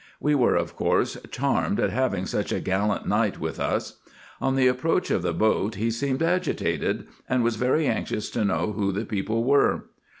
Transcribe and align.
We 0.19 0.33
were 0.33 0.55
of 0.55 0.75
course 0.75 1.15
charmed 1.29 1.79
at 1.79 1.91
having 1.91 2.25
such 2.25 2.51
a 2.51 2.59
gallant 2.59 3.05
knight 3.07 3.39
with 3.39 3.59
us. 3.59 3.99
On 4.41 4.55
the 4.55 4.65
approach 4.65 5.11
of 5.11 5.21
the 5.21 5.31
boat 5.31 5.75
he 5.75 5.91
seemed 5.91 6.23
agitated, 6.23 7.05
and 7.29 7.43
was 7.43 7.55
very 7.55 7.85
anxious 7.85 8.31
to 8.31 8.43
know 8.43 8.71
who 8.71 8.91
the 8.91 9.05
people 9.05 9.43
were. 9.43 9.83